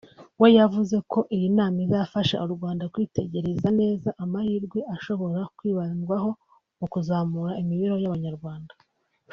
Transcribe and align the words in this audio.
we 0.41 0.47
yavuze 0.59 0.95
ko 1.11 1.19
iyi 1.35 1.47
nama 1.57 1.77
izafasha 1.85 2.35
u 2.45 2.49
Rwanda 2.53 2.83
kwitegereza 2.93 3.67
neza 3.79 4.09
amahirwe 4.23 4.79
ashobora 4.95 5.39
kwibandwaho 5.57 6.29
mu 6.79 6.85
kuzamura 6.93 7.57
imibereho 7.61 7.99
y’Abanyarwanda 8.03 8.73